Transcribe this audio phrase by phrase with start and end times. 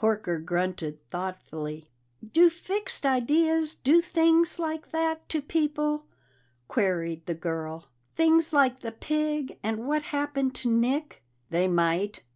[0.00, 1.88] Horker grunted thoughtfully.
[2.32, 6.06] "Do fixed ideas do things like that to people?"
[6.66, 7.86] queried the girl.
[8.16, 12.24] "Things like the pig and what happened to Nick?" "They might."